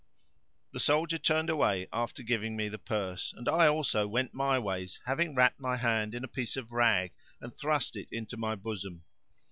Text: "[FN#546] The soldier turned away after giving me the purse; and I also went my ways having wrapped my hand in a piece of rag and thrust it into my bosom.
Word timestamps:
"[FN#546] 0.01 0.71
The 0.71 0.79
soldier 0.79 1.17
turned 1.19 1.49
away 1.51 1.87
after 1.93 2.23
giving 2.23 2.55
me 2.57 2.69
the 2.69 2.79
purse; 2.79 3.35
and 3.37 3.47
I 3.47 3.67
also 3.67 4.07
went 4.07 4.33
my 4.33 4.57
ways 4.57 4.99
having 5.05 5.35
wrapped 5.35 5.59
my 5.59 5.77
hand 5.77 6.15
in 6.15 6.23
a 6.23 6.27
piece 6.27 6.57
of 6.57 6.71
rag 6.71 7.11
and 7.39 7.53
thrust 7.55 7.95
it 7.95 8.07
into 8.11 8.35
my 8.35 8.55
bosom. 8.55 9.03